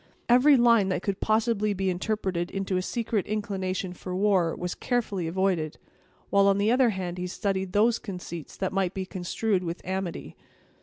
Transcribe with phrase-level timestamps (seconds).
[0.27, 5.27] Every line that could possibly be interpreted into a secret inclination for war, was carefully
[5.27, 5.77] avoided;
[6.31, 10.35] while, on the other hand, he studied those conceits that might be construed into amity.